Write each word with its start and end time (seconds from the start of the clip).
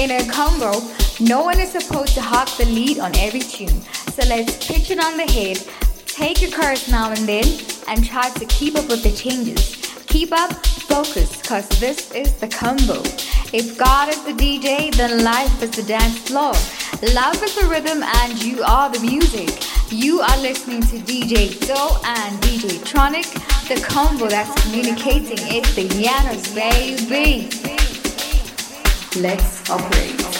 In 0.00 0.10
a 0.12 0.26
combo, 0.32 0.80
no 1.20 1.44
one 1.44 1.60
is 1.60 1.72
supposed 1.72 2.14
to 2.14 2.22
hop 2.22 2.48
the 2.56 2.64
lead 2.64 3.00
on 3.00 3.14
every 3.18 3.40
tune. 3.40 3.82
So 4.16 4.26
let's 4.30 4.66
pitch 4.66 4.90
it 4.90 4.98
on 4.98 5.18
the 5.18 5.30
head, 5.30 5.58
take 6.06 6.40
a 6.40 6.50
chorus 6.50 6.88
now 6.88 7.10
and 7.10 7.28
then, 7.28 7.44
and 7.86 8.02
try 8.02 8.30
to 8.30 8.46
keep 8.46 8.76
up 8.76 8.88
with 8.88 9.02
the 9.02 9.12
changes. 9.12 9.76
Keep 10.06 10.32
up, 10.32 10.54
focus, 10.88 11.42
cause 11.42 11.68
this 11.80 12.12
is 12.12 12.32
the 12.40 12.48
combo. 12.48 13.02
If 13.52 13.76
God 13.76 14.08
is 14.08 14.24
the 14.24 14.32
DJ, 14.32 14.90
then 14.96 15.22
life 15.22 15.62
is 15.62 15.72
the 15.72 15.82
dance 15.82 16.18
floor. 16.20 16.54
Love 17.12 17.42
is 17.42 17.54
the 17.56 17.68
rhythm 17.68 18.02
and 18.02 18.42
you 18.42 18.62
are 18.62 18.88
the 18.88 19.00
music. 19.00 19.50
You 19.92 20.22
are 20.22 20.38
listening 20.38 20.80
to 20.80 20.96
DJ 20.96 21.60
Doe 21.68 22.00
and 22.06 22.40
DJ 22.40 22.78
Tronik, 22.88 23.28
the 23.68 23.78
combo 23.86 24.28
that's 24.28 24.62
communicating. 24.62 25.44
It's 25.54 25.74
the 25.74 25.86
Yanos, 25.88 26.54
baby. 26.54 27.59
Let's 29.16 29.68
operate. 29.68 30.39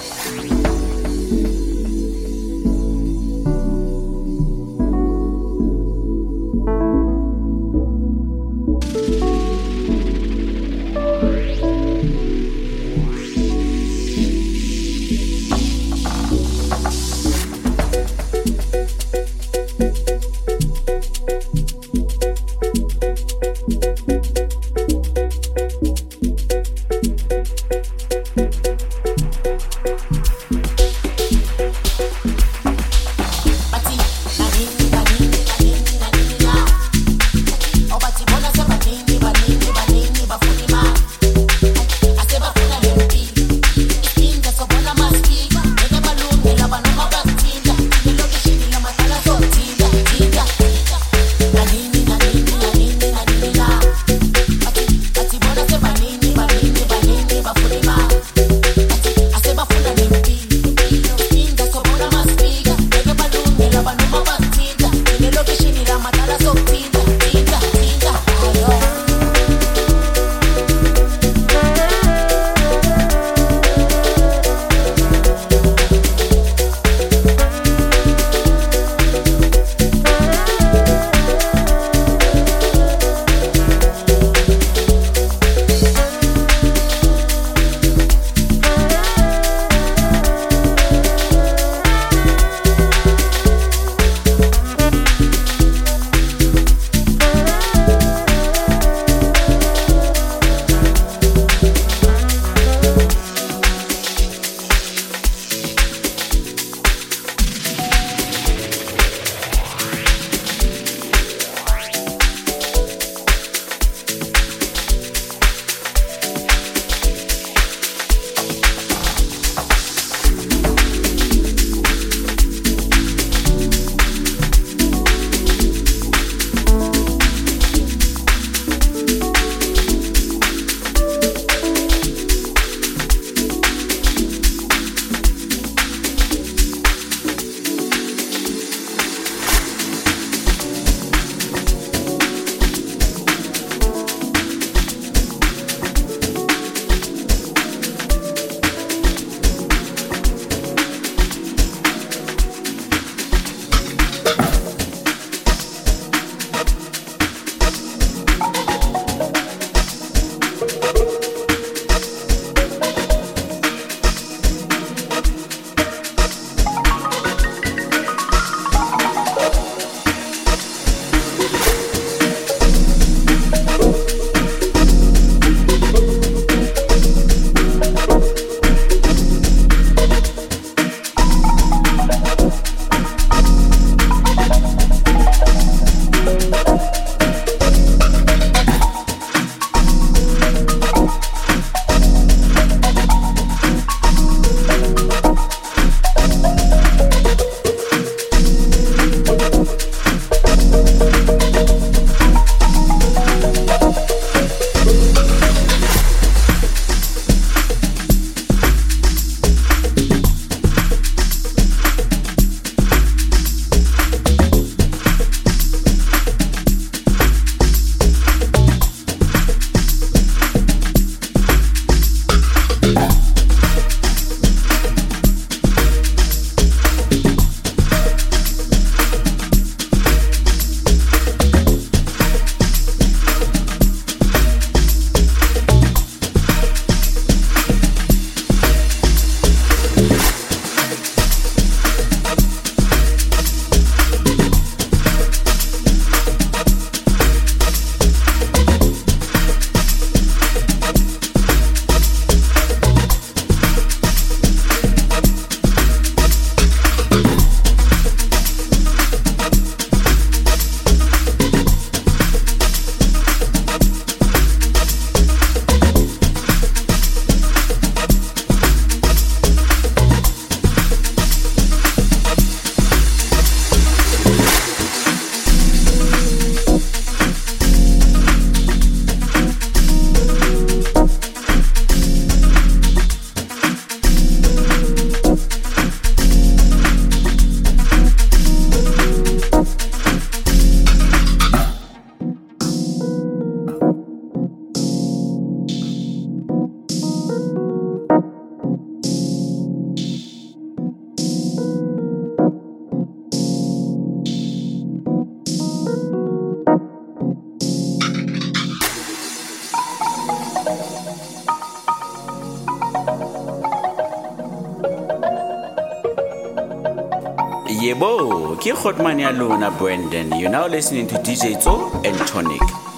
Ya 318.99 319.31
lona 319.31 319.71
Brandon. 319.71 320.37
You're 320.37 320.49
now 320.49 320.67
listening 320.67 321.07
to 321.07 321.15
DJ 321.15 321.57
Tso 321.57 321.91
and 322.03 322.17
Tonic. 322.27 322.90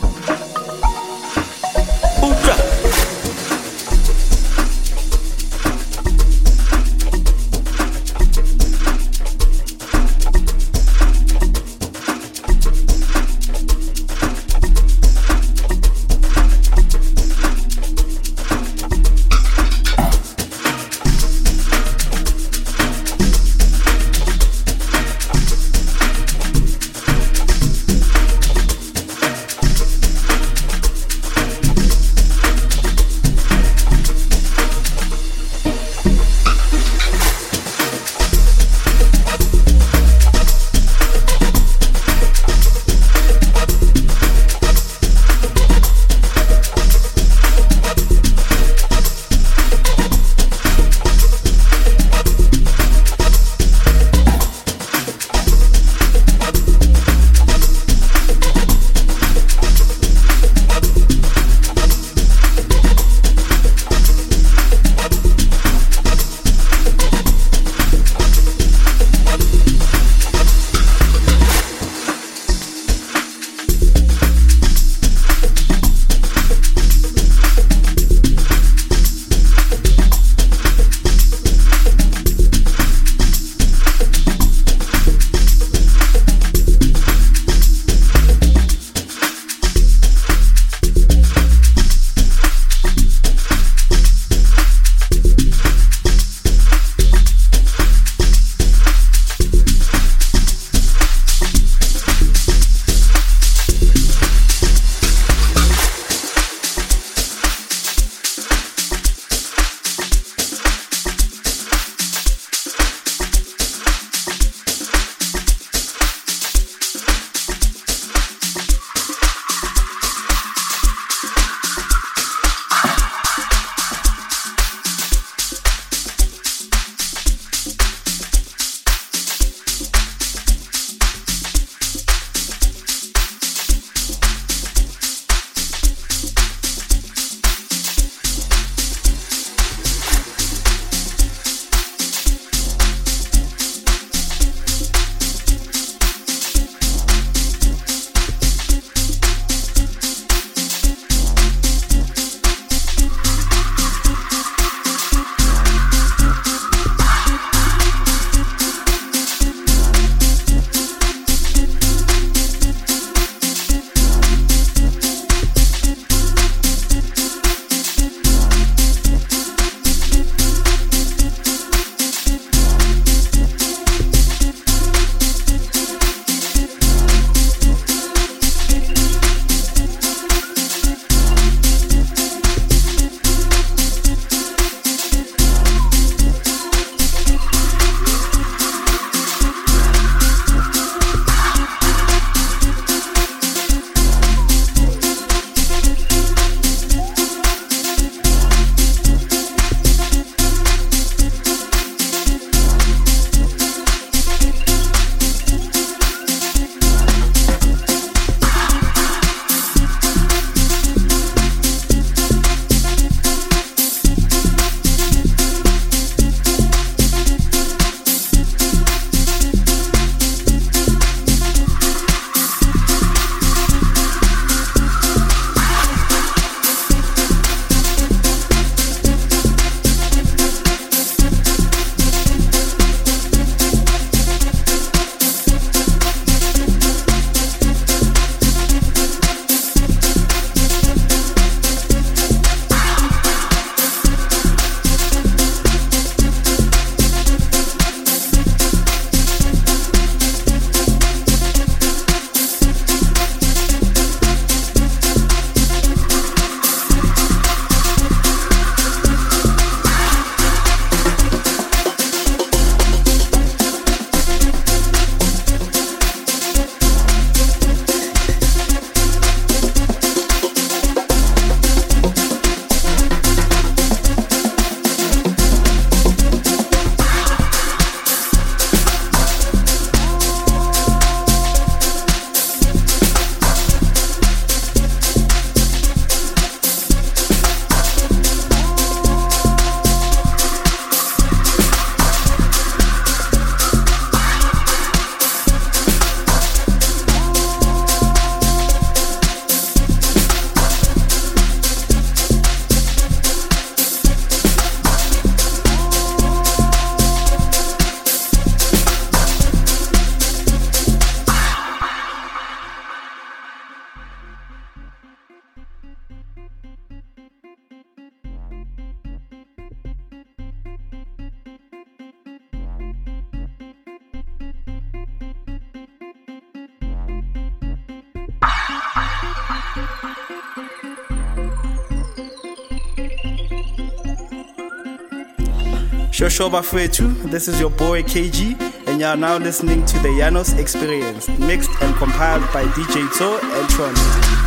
Shoshoba 336.43 336.61
Fuetu, 336.61 337.31
this 337.31 337.47
is 337.47 337.57
your 337.57 337.69
boy 337.69 338.03
KG, 338.03 338.59
and 338.85 338.99
you 338.99 339.05
are 339.05 339.15
now 339.15 339.37
listening 339.37 339.85
to 339.85 339.97
the 339.99 340.09
Yanos 340.09 340.59
Experience, 340.59 341.29
mixed 341.39 341.71
and 341.81 341.95
compiled 341.95 342.41
by 342.51 342.65
DJ 342.65 343.09
To 343.17 343.39
and 343.55 343.69
Tron. 343.69 344.42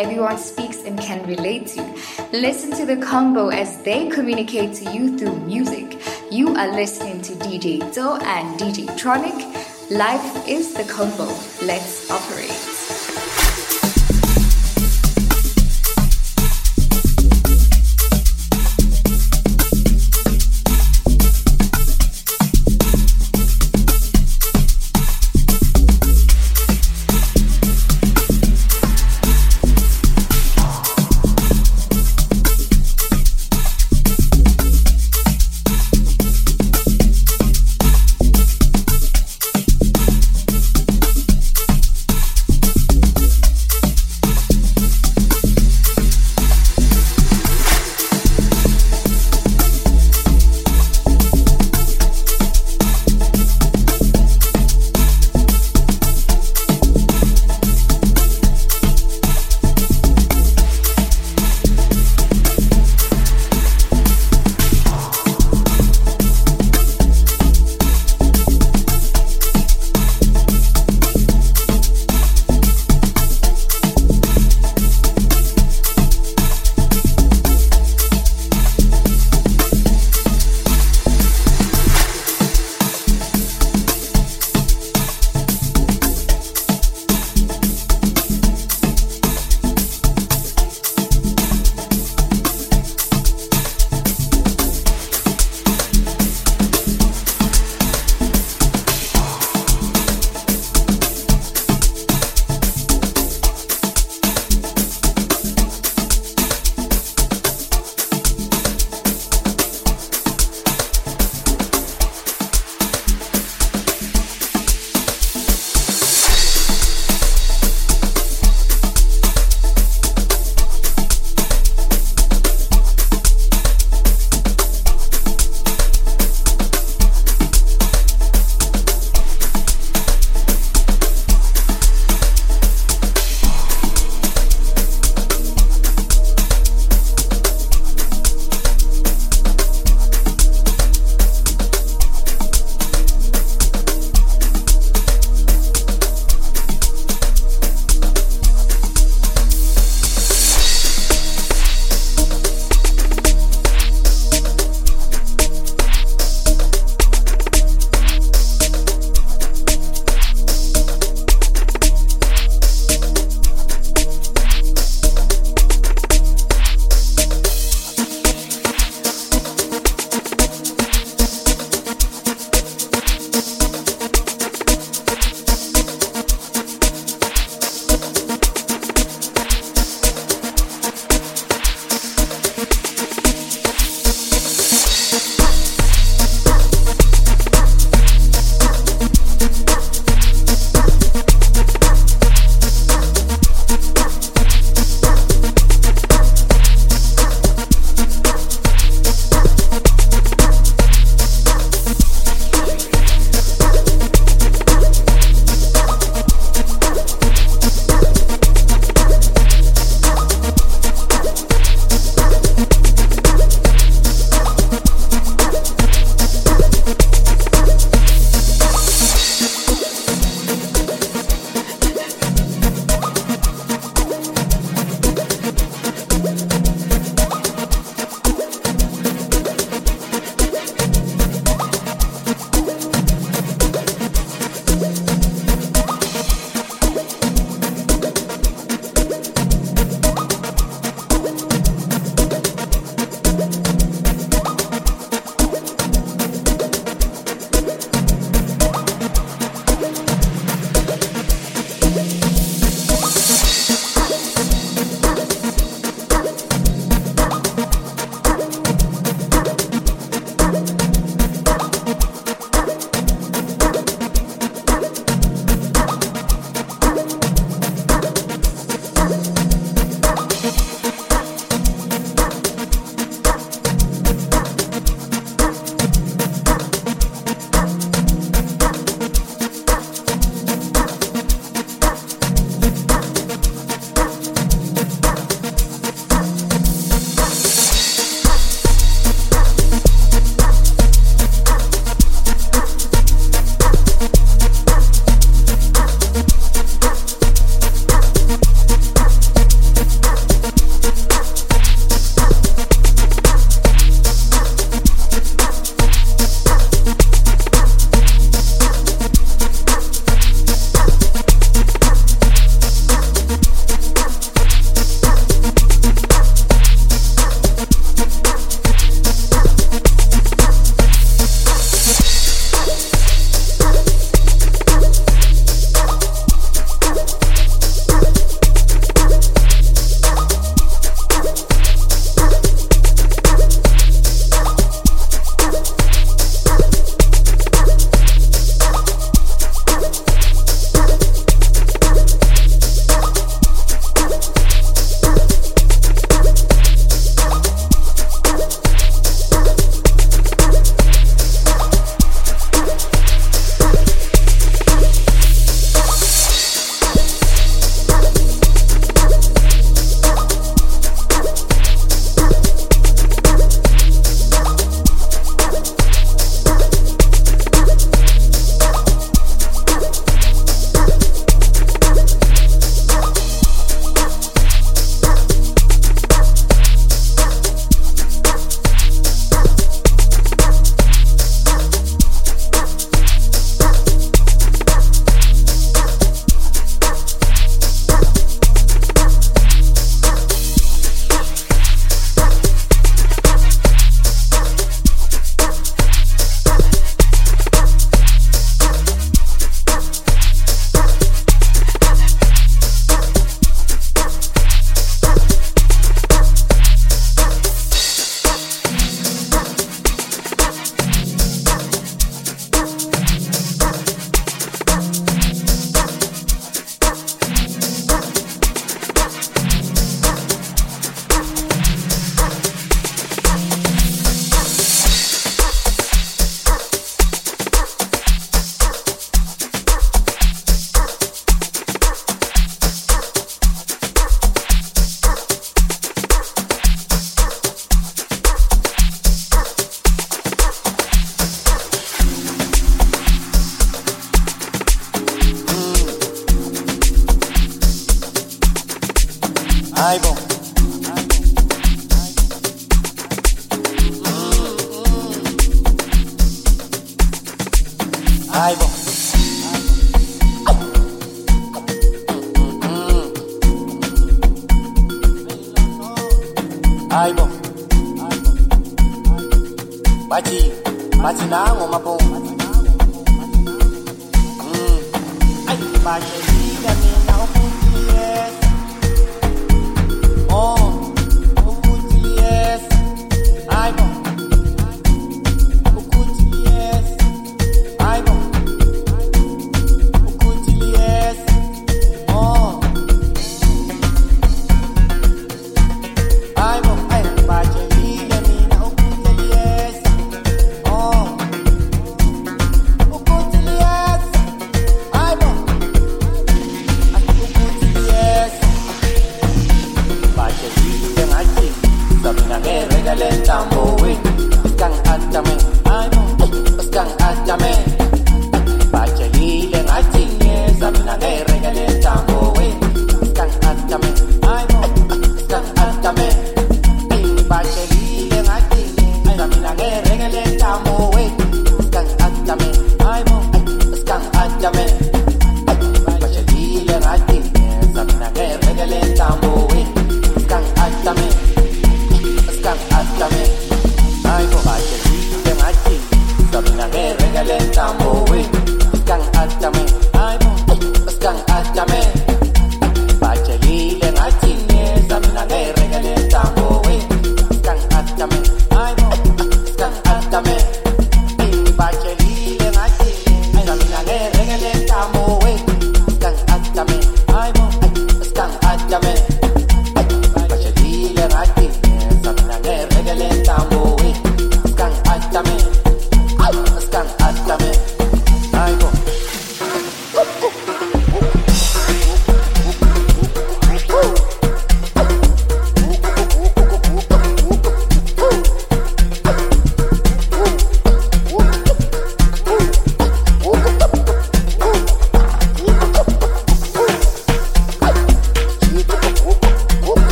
Everyone 0.00 0.38
speaks 0.38 0.78
and 0.84 0.98
can 0.98 1.26
relate 1.26 1.66
to. 1.74 1.82
Listen 2.32 2.70
to 2.70 2.86
the 2.86 2.96
combo 2.96 3.48
as 3.50 3.82
they 3.82 4.08
communicate 4.08 4.72
to 4.76 4.90
you 4.90 5.18
through 5.18 5.36
music. 5.40 6.00
You 6.30 6.56
are 6.56 6.72
listening 6.72 7.20
to 7.20 7.34
DJ 7.34 7.92
Do 7.92 8.14
and 8.14 8.58
DJ 8.58 8.86
Tronik. 8.98 9.38
Life 9.90 10.48
is 10.48 10.72
the 10.72 10.84
combo. 10.84 11.26
Let's 11.60 12.10
operate. 12.10 12.49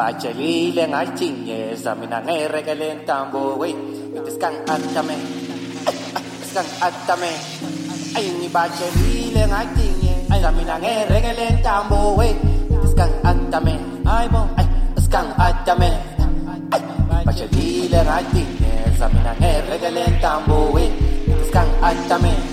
Bachelile 0.00 0.88
ngachinyeza 0.88 1.92
mina 1.94 2.18
ngerekele 2.24 2.88
eh, 2.88 2.96
ntambo 3.04 3.60
we 3.60 3.68
ngithi 3.68 4.32
skang 4.32 4.56
atame 4.64 5.16
skang 6.48 6.70
atame 6.80 7.30
ay 8.16 8.26
ngibachelile 8.40 9.42
ngachinyeza 9.44 10.48
mina 10.56 10.76
ngerekele 10.80 11.46
ntambo 11.60 12.16
we 12.16 12.32
skang 12.88 13.12
atame 13.28 13.74
ay 14.08 14.26
bo 14.32 14.42
skang 15.04 15.30
atame 15.36 15.90
bachelile 17.24 18.00
ngachinyeza 18.00 19.06
mina 19.12 19.32
ngerekele 19.36 20.00
eh, 20.00 20.12
ntambo 20.16 20.72
we 20.72 20.84
skang 21.48 21.70
atame 21.84 22.49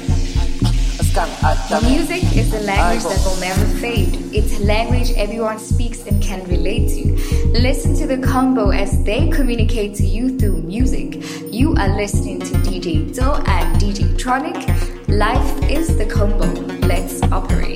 Music 1.17 2.21
is 2.38 2.53
a 2.53 2.60
language 2.60 3.01
that 3.01 3.19
will 3.25 3.39
never 3.41 3.65
fade. 3.80 4.15
It's 4.32 4.60
language 4.60 5.10
everyone 5.17 5.58
speaks 5.58 6.06
and 6.06 6.21
can 6.21 6.43
relate 6.47 6.89
to. 6.89 7.15
Listen 7.60 7.95
to 7.95 8.06
the 8.06 8.19
combo 8.19 8.69
as 8.69 9.03
they 9.03 9.27
communicate 9.30 9.95
to 9.95 10.06
you 10.06 10.38
through 10.38 10.62
music. 10.62 11.23
You 11.51 11.73
are 11.73 11.89
listening 11.97 12.41
to 12.41 12.53
DJ 12.58 13.12
Tso 13.12 13.34
and 13.47 13.82
DJ 13.82 14.15
Tronik. 14.15 14.62
Life 15.08 15.71
is 15.71 15.97
the 15.97 16.06
combo. 16.06 16.45
Let's 16.86 17.23
operate. 17.32 17.75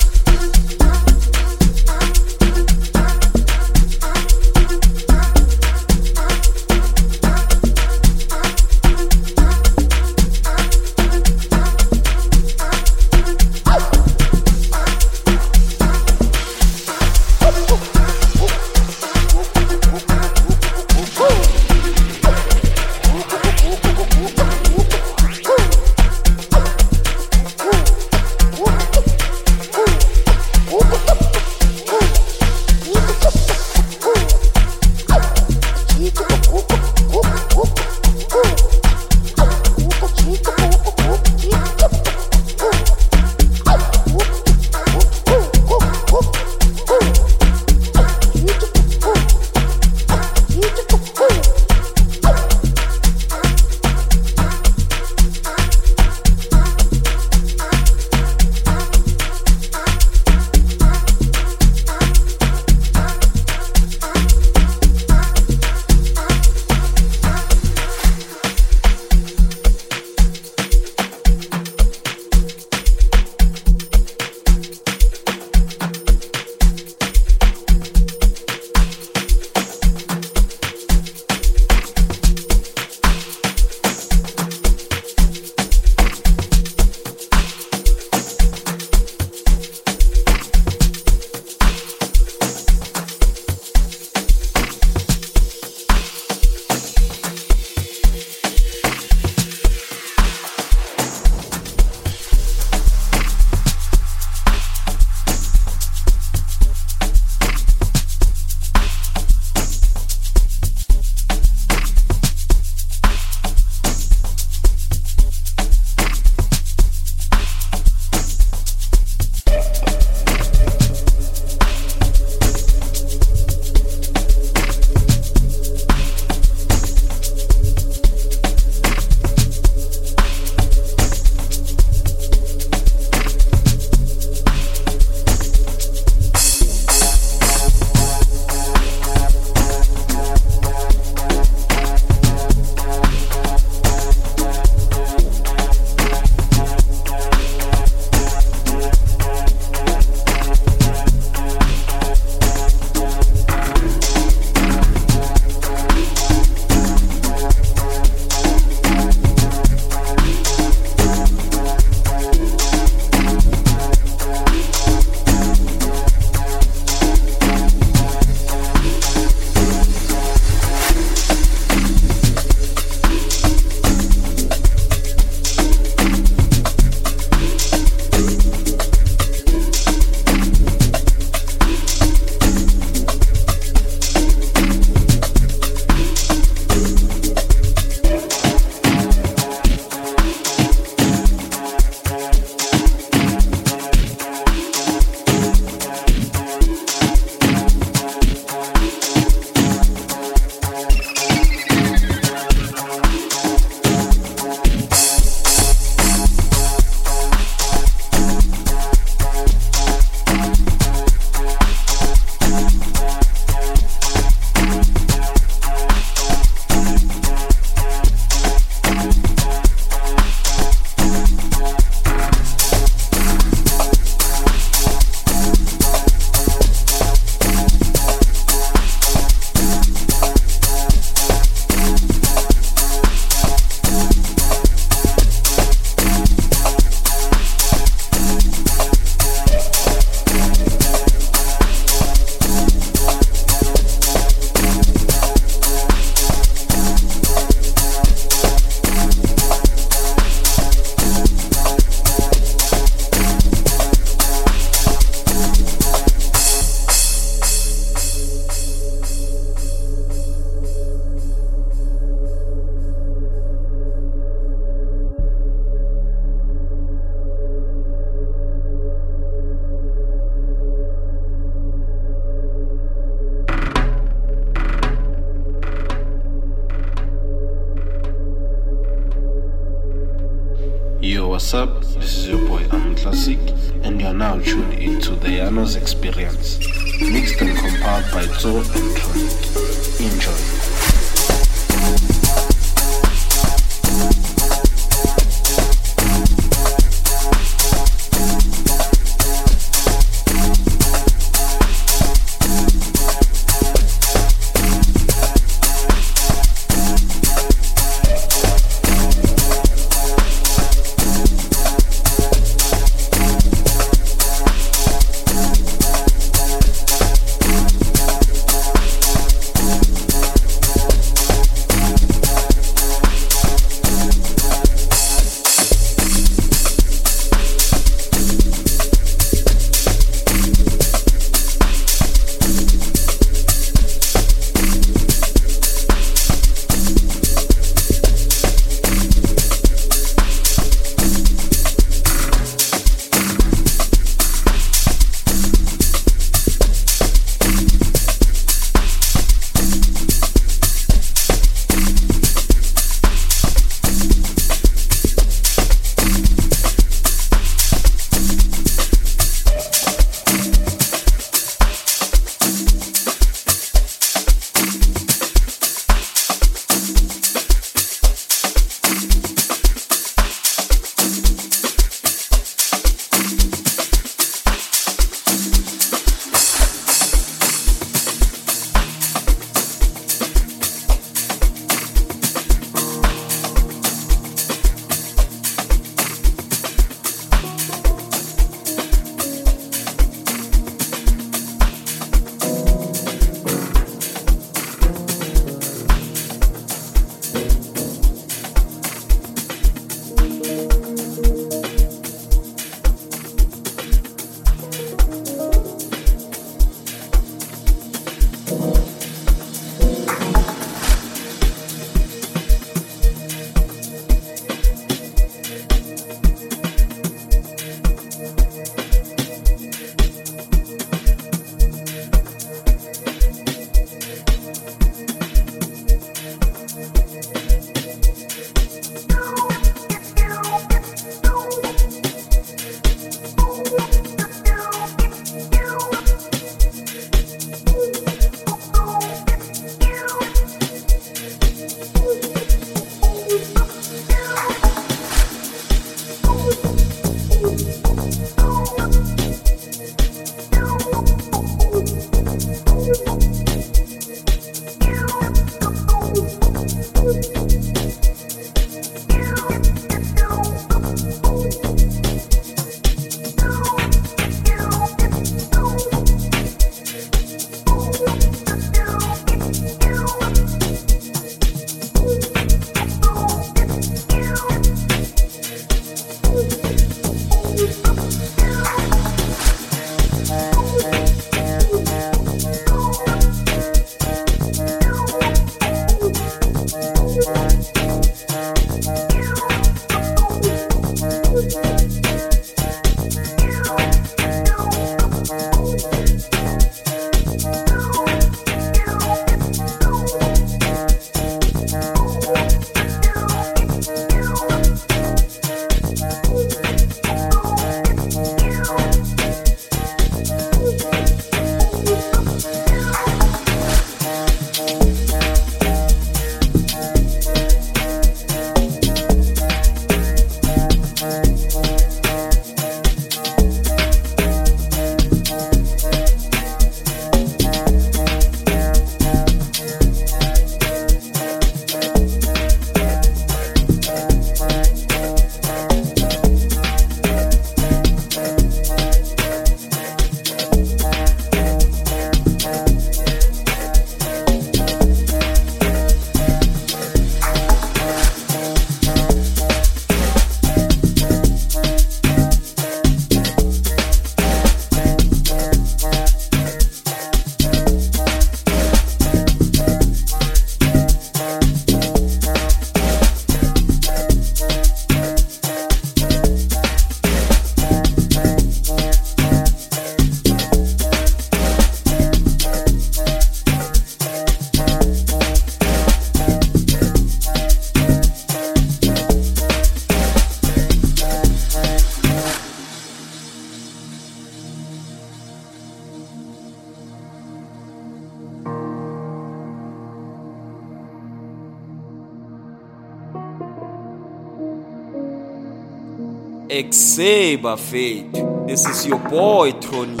Exe 596.50 597.36
Bafethu. 597.40 598.44
This 598.48 598.66
is 598.66 598.84
your 598.84 598.98
boy 598.98 599.52
Tony, 599.52 600.00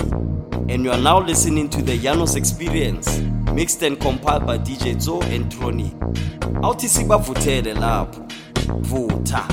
and 0.68 0.82
you 0.82 0.90
are 0.90 0.98
now 1.00 1.20
listening 1.20 1.70
to 1.70 1.80
the 1.80 1.96
Yanos 1.96 2.34
Experience, 2.34 3.20
mixed 3.54 3.84
and 3.84 4.00
compiled 4.00 4.46
by 4.46 4.58
DJ 4.58 4.98
Tso 4.98 5.20
and 5.22 5.44
Tronik. 5.44 5.94
Awuthi 6.60 6.88
sibavuthele 6.88 7.74
lapho. 7.74 8.26
Vutha. 8.82 9.46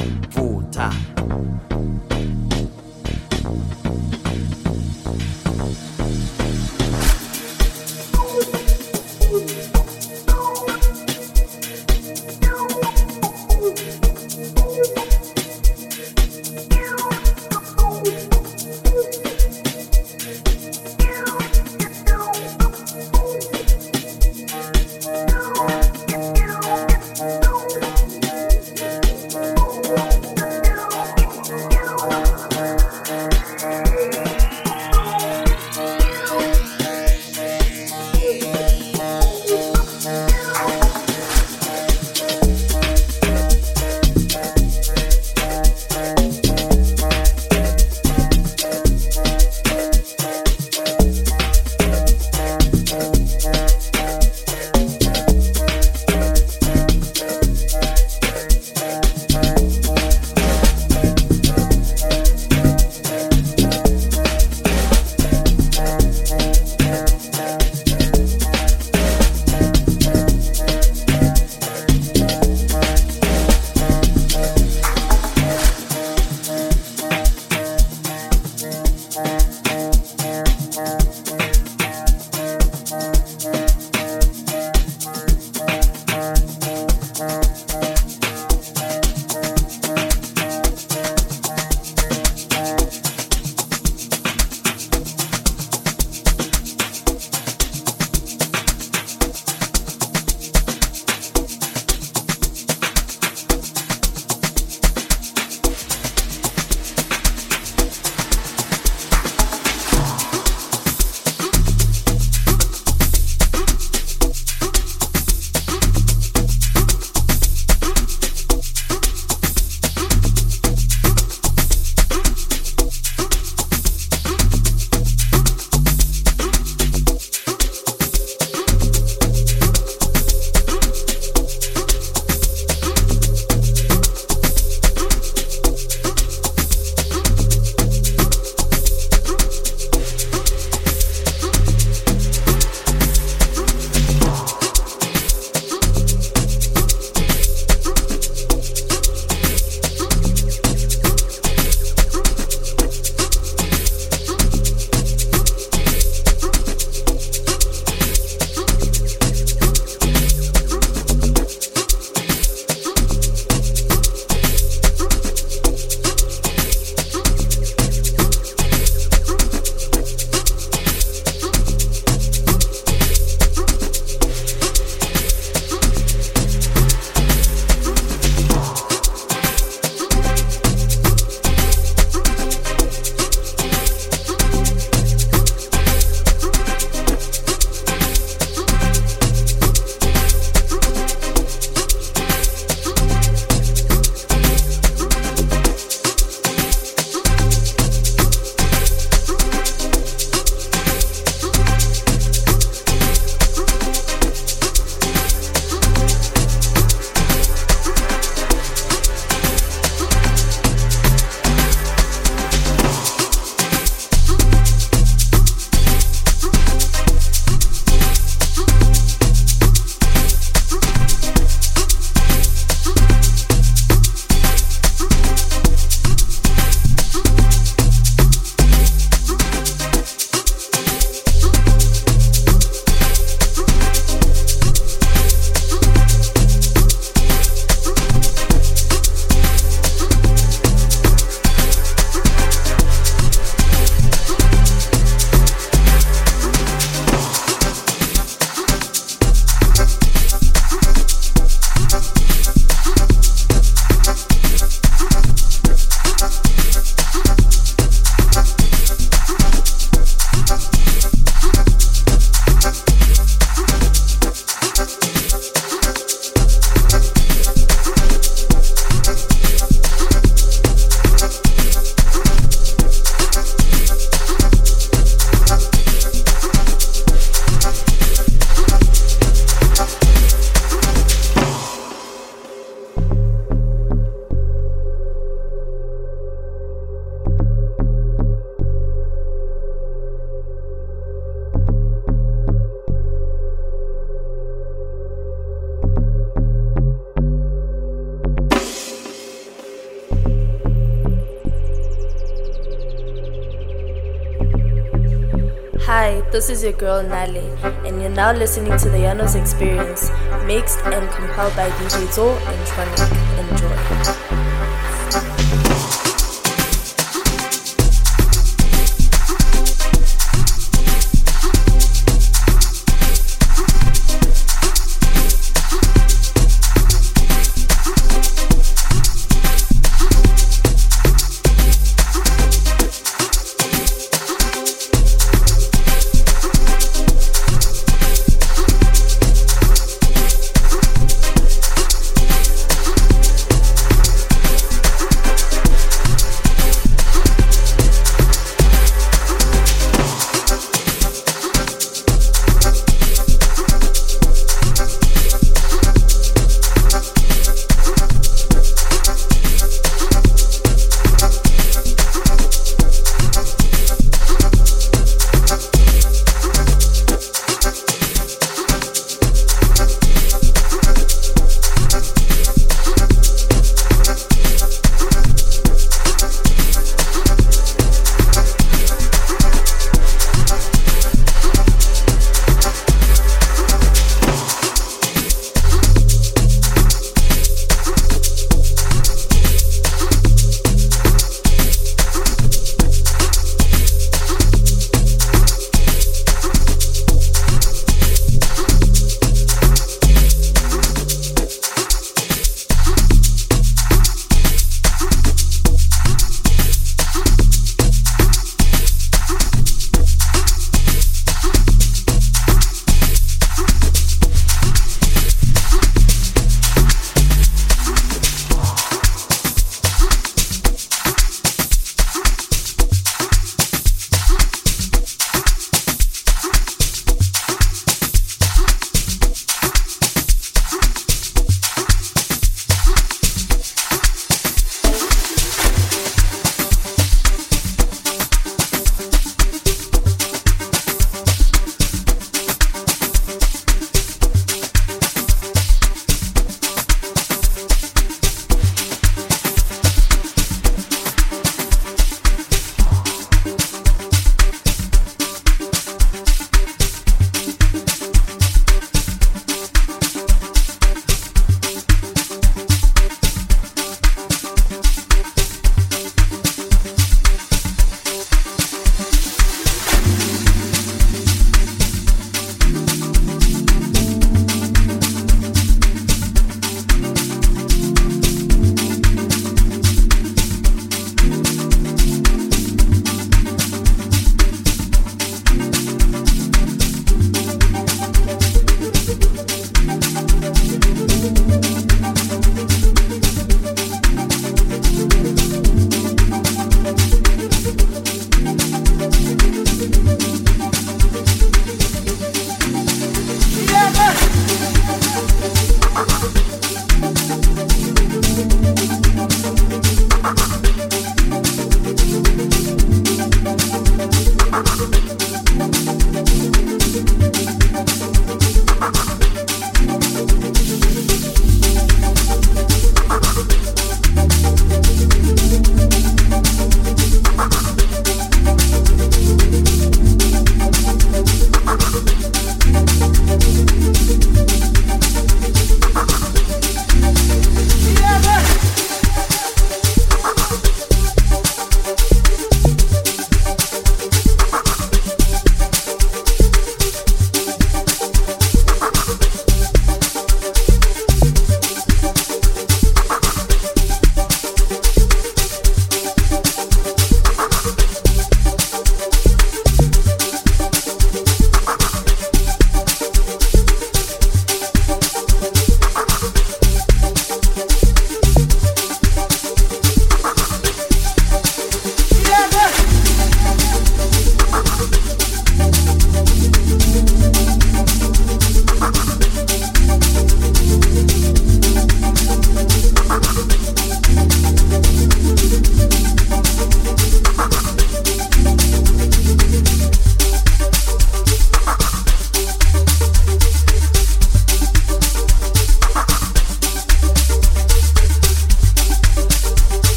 Is 306.58 306.64
your 306.64 306.74
girl 306.74 307.04
Nale, 307.04 307.44
and 307.86 308.02
you're 308.02 308.10
now 308.10 308.32
listening 308.34 308.76
to 308.80 308.90
the 308.90 308.98
Yanos 308.98 309.40
Experience, 309.40 310.10
mixed 310.48 310.80
and 310.86 311.08
compiled 311.12 311.56
by 311.56 311.70
DJ 311.70 312.10
Tso 312.10 312.36
and 312.36 312.68
Tronik. 312.70 313.27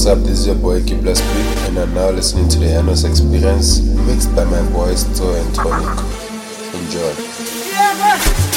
What's 0.00 0.08
up? 0.08 0.18
This 0.20 0.38
is 0.38 0.46
your 0.46 0.56
boy 0.56 0.80
Speak, 0.80 1.68
and 1.68 1.78
I'm 1.78 1.92
now 1.92 2.08
listening 2.08 2.48
to 2.48 2.58
the 2.58 2.64
Yanos 2.64 3.06
Experience, 3.06 3.82
mixed 4.06 4.34
by 4.34 4.44
my 4.44 4.62
boys 4.70 5.04
Tso 5.12 5.34
and 5.34 5.54
Tronik. 5.54 5.92
Enjoy. 6.72 7.12
Yebo, 7.68 8.49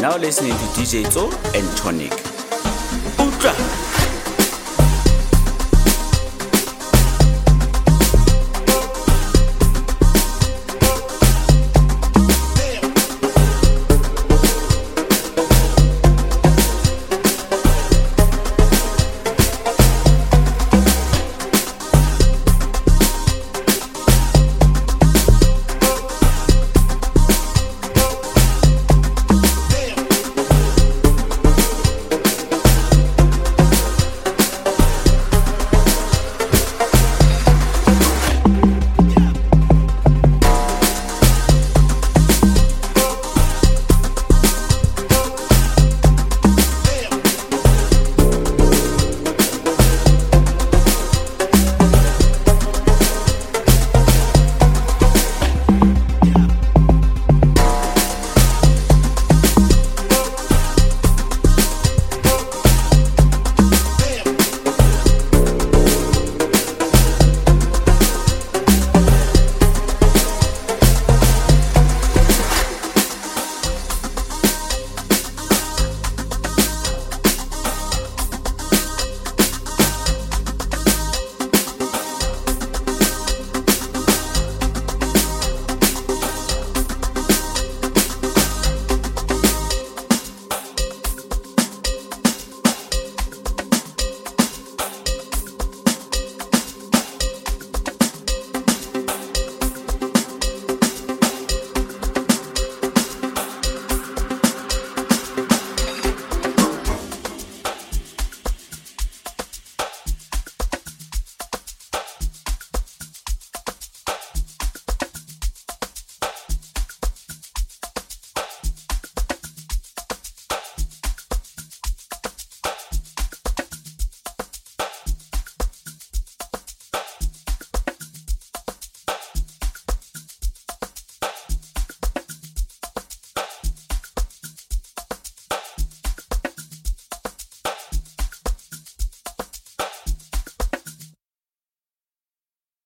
now 0.00 0.16
listening 0.16 0.52
to 0.52 0.64
DJ 0.72 1.04
Tso 1.10 1.26
and 1.54 1.66
Tronik. 1.76 2.19